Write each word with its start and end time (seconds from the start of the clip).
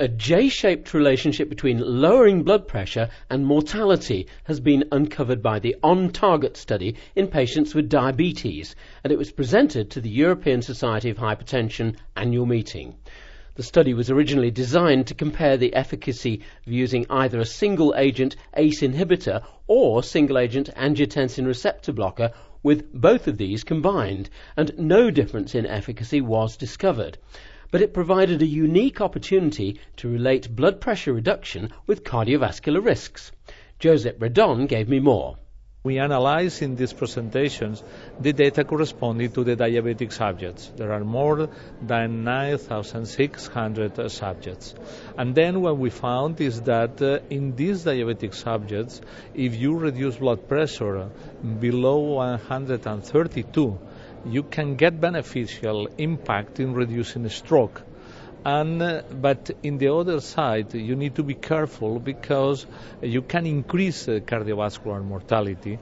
A 0.00 0.06
J-shaped 0.06 0.94
relationship 0.94 1.48
between 1.48 1.80
lowering 2.00 2.44
blood 2.44 2.68
pressure 2.68 3.08
and 3.28 3.44
mortality 3.44 4.28
has 4.44 4.60
been 4.60 4.84
uncovered 4.92 5.42
by 5.42 5.58
the 5.58 5.74
ONTARGET 5.82 6.56
study 6.56 6.94
in 7.16 7.26
patients 7.26 7.74
with 7.74 7.88
diabetes, 7.88 8.76
and 9.02 9.12
it 9.12 9.18
was 9.18 9.32
presented 9.32 9.90
to 9.90 10.00
the 10.00 10.08
European 10.08 10.62
Society 10.62 11.10
of 11.10 11.16
Hypertension 11.18 11.96
annual 12.14 12.46
meeting. 12.46 12.94
The 13.56 13.64
study 13.64 13.92
was 13.92 14.08
originally 14.08 14.52
designed 14.52 15.08
to 15.08 15.14
compare 15.14 15.56
the 15.56 15.74
efficacy 15.74 16.42
of 16.64 16.72
using 16.72 17.04
either 17.10 17.40
a 17.40 17.44
single 17.44 17.92
agent 17.96 18.36
ACE 18.54 18.82
inhibitor 18.82 19.42
or 19.66 20.04
single 20.04 20.38
agent 20.38 20.70
angiotensin 20.76 21.44
receptor 21.44 21.92
blocker 21.92 22.30
with 22.62 22.92
both 22.92 23.26
of 23.26 23.36
these 23.36 23.64
combined, 23.64 24.30
and 24.56 24.78
no 24.78 25.10
difference 25.10 25.56
in 25.56 25.66
efficacy 25.66 26.20
was 26.20 26.56
discovered 26.56 27.18
but 27.70 27.82
it 27.82 27.92
provided 27.92 28.40
a 28.42 28.46
unique 28.46 29.00
opportunity 29.00 29.80
to 29.96 30.08
relate 30.08 30.54
blood 30.54 30.80
pressure 30.80 31.12
reduction 31.12 31.70
with 31.86 32.04
cardiovascular 32.04 32.84
risks. 32.84 33.32
Josep 33.80 34.18
Redon 34.18 34.66
gave 34.66 34.88
me 34.88 35.00
more. 35.00 35.36
We 35.84 36.00
analyze 36.00 36.60
in 36.60 36.74
these 36.74 36.92
presentations 36.92 37.84
the 38.20 38.32
data 38.32 38.64
corresponding 38.64 39.30
to 39.32 39.44
the 39.44 39.54
diabetic 39.56 40.12
subjects. 40.12 40.72
There 40.76 40.92
are 40.92 41.04
more 41.04 41.48
than 41.80 42.24
9,600 42.24 44.10
subjects. 44.10 44.74
And 45.16 45.36
then 45.36 45.60
what 45.62 45.78
we 45.78 45.90
found 45.90 46.40
is 46.40 46.62
that 46.62 47.00
uh, 47.00 47.20
in 47.30 47.54
these 47.54 47.84
diabetic 47.84 48.34
subjects, 48.34 49.00
if 49.34 49.54
you 49.54 49.78
reduce 49.78 50.16
blood 50.16 50.48
pressure 50.48 51.10
below 51.60 51.98
132, 51.98 53.78
you 54.26 54.42
can 54.42 54.76
get 54.76 55.00
beneficial 55.00 55.88
impact 55.98 56.60
in 56.60 56.74
reducing 56.74 57.28
stroke. 57.28 57.82
And, 58.44 58.80
uh, 58.80 59.02
but 59.12 59.50
in 59.62 59.78
the 59.78 59.88
other 59.88 60.20
side, 60.20 60.74
you 60.74 60.96
need 60.96 61.16
to 61.16 61.22
be 61.22 61.34
careful 61.34 61.98
because 61.98 62.66
you 63.02 63.22
can 63.22 63.46
increase 63.46 64.08
uh, 64.08 64.20
cardiovascular 64.24 65.04
mortality. 65.04 65.78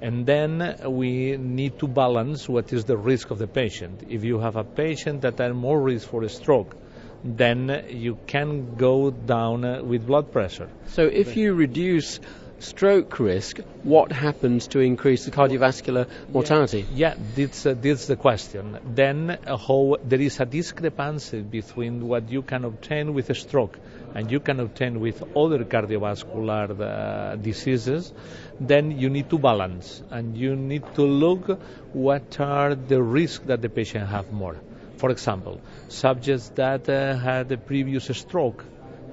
And 0.00 0.26
then 0.26 0.78
we 0.88 1.36
need 1.36 1.78
to 1.78 1.86
balance 1.86 2.48
what 2.48 2.72
is 2.72 2.84
the 2.84 2.96
risk 2.96 3.30
of 3.30 3.38
the 3.38 3.46
patient. 3.46 4.04
If 4.08 4.24
you 4.24 4.40
have 4.40 4.56
a 4.56 4.64
patient 4.64 5.22
that 5.22 5.38
has 5.38 5.54
more 5.54 5.80
risk 5.80 6.08
for 6.08 6.24
a 6.24 6.28
stroke, 6.28 6.76
then 7.24 7.86
you 7.88 8.18
can 8.26 8.74
go 8.74 9.10
down 9.12 9.64
uh, 9.64 9.82
with 9.82 10.06
blood 10.06 10.32
pressure. 10.32 10.68
So 10.88 11.06
if 11.06 11.36
you 11.36 11.54
reduce 11.54 12.18
stroke 12.62 13.18
risk, 13.18 13.58
what 13.82 14.12
happens 14.12 14.68
to 14.68 14.78
increase 14.78 15.24
the 15.24 15.30
cardiovascular 15.30 16.06
mortality? 16.32 16.86
Yeah, 16.94 17.14
yeah 17.14 17.24
this, 17.34 17.66
uh, 17.66 17.74
the 17.74 18.16
question. 18.16 18.78
Then 18.84 19.30
uh, 19.30 19.56
how 19.56 19.96
there 20.04 20.20
is 20.20 20.38
a 20.40 20.44
discrepancy 20.44 21.40
between 21.40 22.06
what 22.06 22.30
you 22.30 22.42
can 22.42 22.64
obtain 22.64 23.14
with 23.14 23.30
a 23.30 23.34
stroke 23.34 23.78
and 24.14 24.30
you 24.30 24.38
can 24.40 24.60
obtain 24.60 25.00
with 25.00 25.22
other 25.36 25.64
cardiovascular 25.64 26.80
uh, 26.80 27.36
diseases, 27.36 28.12
then 28.60 28.92
you 28.92 29.10
need 29.10 29.28
to 29.30 29.38
balance 29.38 30.02
and 30.10 30.36
you 30.36 30.54
need 30.54 30.84
to 30.94 31.02
look 31.02 31.60
what 31.92 32.38
are 32.40 32.74
the 32.74 33.02
risks 33.02 33.44
that 33.46 33.60
the 33.60 33.68
patient 33.68 34.08
have 34.08 34.32
more. 34.32 34.56
For 34.98 35.10
example, 35.10 35.60
subjects 35.88 36.50
that 36.50 36.88
uh, 36.88 37.16
had 37.16 37.50
a 37.50 37.56
previous 37.56 38.06
stroke 38.16 38.64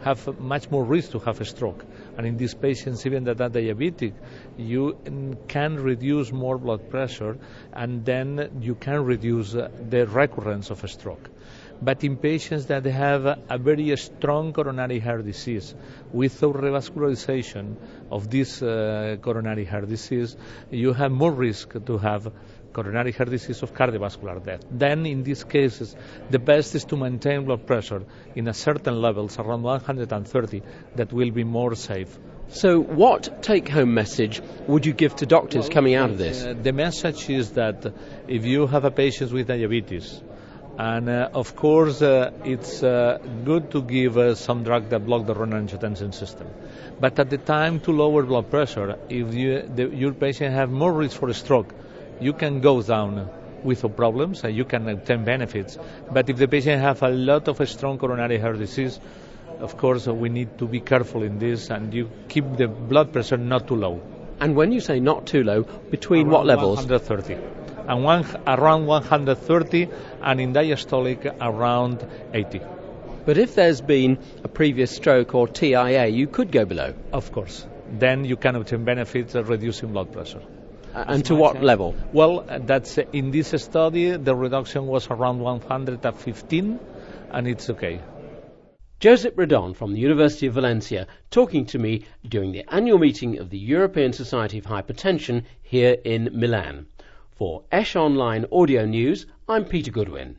have 0.03 0.39
much 0.39 0.69
more 0.69 0.83
risk 0.83 1.11
to 1.11 1.19
have 1.19 1.41
a 1.41 1.45
stroke. 1.45 1.83
And 2.17 2.27
in 2.27 2.37
these 2.37 2.53
patients, 2.53 3.05
even 3.05 3.23
that 3.25 3.39
are 3.41 3.49
diabetic, 3.49 4.13
you 4.57 4.95
can 5.47 5.75
reduce 5.77 6.31
more 6.31 6.57
blood 6.57 6.89
pressure 6.89 7.37
and 7.73 8.03
then 8.05 8.49
you 8.61 8.75
can 8.75 9.03
reduce 9.05 9.55
uh, 9.55 9.69
the 9.89 10.05
recurrence 10.05 10.69
of 10.69 10.83
a 10.83 10.87
stroke. 10.87 11.29
But 11.81 12.03
in 12.03 12.17
patients 12.17 12.65
that 12.65 12.83
have 12.85 13.25
a 13.25 13.57
very 13.57 13.95
strong 13.95 14.51
coronary 14.51 14.99
heart 14.99 15.25
disease, 15.25 15.73
without 16.11 16.55
revascularization 16.55 17.77
of 18.11 18.29
this 18.29 18.61
uh, 18.61 19.15
coronary 19.21 19.63
heart 19.63 19.87
disease, 19.87 20.35
you 20.69 20.91
have 20.91 21.11
more 21.11 21.31
risk 21.31 21.73
to 21.85 21.97
have 21.97 22.33
coronary 22.73 23.11
heart 23.11 23.29
disease 23.29 23.61
of 23.63 23.73
cardiovascular 23.73 24.43
death. 24.43 24.61
Then, 24.69 25.05
in 25.05 25.23
these 25.23 25.43
cases, 25.43 25.95
the 26.29 26.39
best 26.39 26.75
is 26.75 26.85
to 26.85 26.97
maintain 26.97 27.45
blood 27.45 27.65
pressure 27.65 28.03
in 28.35 28.47
a 28.47 28.53
certain 28.53 29.01
levels, 29.01 29.37
around 29.39 29.63
130, 29.63 30.61
that 30.95 31.13
will 31.13 31.31
be 31.31 31.43
more 31.43 31.75
safe. 31.75 32.17
So, 32.49 32.79
what 32.79 33.43
take 33.43 33.69
home 33.69 33.93
message 33.93 34.41
would 34.67 34.85
you 34.85 34.93
give 34.93 35.15
to 35.17 35.25
doctors 35.25 35.65
well, 35.65 35.71
coming 35.71 35.95
out 35.95 36.09
of 36.09 36.17
this? 36.17 36.43
Uh, 36.43 36.55
the 36.59 36.73
message 36.73 37.29
is 37.29 37.51
that 37.51 37.93
if 38.27 38.45
you 38.45 38.65
have 38.65 38.85
a 38.85 38.91
patient 38.91 39.31
with 39.31 39.47
diabetes, 39.47 40.21
and 40.79 41.09
uh, 41.09 41.29
of 41.33 41.55
course, 41.57 42.01
uh, 42.01 42.31
it's 42.45 42.81
uh, 42.81 43.17
good 43.43 43.69
to 43.71 43.81
give 43.81 44.17
uh, 44.17 44.33
some 44.33 44.63
drug 44.63 44.89
that 44.89 45.05
block 45.05 45.25
the 45.27 45.35
renin-angiotensin 45.35 46.13
system. 46.13 46.47
But 46.99 47.19
at 47.19 47.29
the 47.29 47.37
time 47.37 47.81
to 47.81 47.91
lower 47.91 48.23
blood 48.23 48.49
pressure, 48.49 48.97
if 49.09 49.33
you, 49.33 49.61
the, 49.61 49.89
your 49.89 50.13
patient 50.13 50.55
have 50.55 50.71
more 50.71 50.93
risk 50.93 51.19
for 51.19 51.27
a 51.27 51.33
stroke, 51.33 51.73
you 52.19 52.33
can 52.33 52.61
go 52.61 52.81
down 52.81 53.29
without 53.63 53.95
problems 53.95 54.43
and 54.43 54.55
you 54.55 54.65
can 54.65 54.87
obtain 54.87 55.23
benefits. 55.23 55.77
But 56.11 56.29
if 56.29 56.37
the 56.37 56.47
patient 56.47 56.81
have 56.81 57.01
a 57.03 57.09
lot 57.09 57.47
of 57.47 57.67
strong 57.69 57.97
coronary 57.97 58.39
heart 58.39 58.57
disease, 58.57 58.99
of 59.59 59.77
course 59.77 60.07
we 60.07 60.29
need 60.29 60.57
to 60.59 60.67
be 60.67 60.79
careful 60.79 61.23
in 61.23 61.39
this 61.39 61.69
and 61.69 61.93
you 61.93 62.09
keep 62.27 62.57
the 62.57 62.67
blood 62.67 63.11
pressure 63.11 63.37
not 63.37 63.67
too 63.67 63.75
low. 63.75 64.01
And 64.39 64.55
when 64.55 64.71
you 64.71 64.79
say 64.79 64.99
not 64.99 65.27
too 65.27 65.43
low, 65.43 65.63
between 65.63 66.27
around 66.27 66.33
what 66.33 66.45
levels? 66.45 66.77
130. 66.77 67.33
And 67.87 68.03
one, 68.03 68.25
around 68.47 68.85
130 68.85 69.89
and 70.21 70.39
in 70.39 70.53
diastolic 70.53 71.35
around 71.41 72.07
80. 72.33 72.61
But 73.25 73.37
if 73.37 73.55
there's 73.55 73.81
been 73.81 74.17
a 74.43 74.47
previous 74.47 74.95
stroke 74.95 75.35
or 75.35 75.47
TIA, 75.47 76.07
you 76.07 76.27
could 76.27 76.51
go 76.51 76.65
below. 76.65 76.93
Of 77.11 77.31
course. 77.31 77.65
Then 77.91 78.23
you 78.23 78.37
can 78.37 78.55
obtain 78.55 78.85
benefits 78.85 79.35
of 79.35 79.49
reducing 79.49 79.91
blood 79.91 80.13
pressure. 80.13 80.41
Uh, 80.93 81.05
and 81.07 81.25
to 81.25 81.35
what 81.35 81.61
level? 81.61 81.95
Well, 82.13 82.45
that's 82.65 82.97
uh, 82.97 83.03
in 83.13 83.31
this 83.31 83.49
study 83.61 84.11
the 84.11 84.35
reduction 84.35 84.87
was 84.87 85.07
around 85.07 85.39
115, 85.39 86.79
and 87.31 87.47
it's 87.47 87.69
okay. 87.69 88.01
Josep 88.99 89.35
Redon 89.35 89.75
from 89.75 89.93
the 89.93 89.99
University 89.99 90.47
of 90.47 90.55
Valencia 90.55 91.07
talking 91.31 91.65
to 91.67 91.79
me 91.79 92.05
during 92.27 92.51
the 92.51 92.65
annual 92.73 92.97
meeting 92.97 93.37
of 93.37 93.49
the 93.49 93.57
European 93.57 94.11
Society 94.13 94.57
of 94.57 94.65
Hypertension 94.65 95.43
here 95.61 95.95
in 96.03 96.29
Milan. 96.33 96.87
For 97.31 97.63
ESH 97.71 97.95
Online 97.95 98.45
Audio 98.51 98.85
News, 98.85 99.25
I'm 99.47 99.63
Peter 99.63 99.91
Goodwin. 99.91 100.37